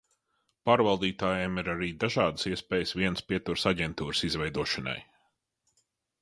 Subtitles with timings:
[0.67, 4.97] Pārvaldītājiem arī ir dažādas iespējas vienas pieturas aģentūras izveidošanai.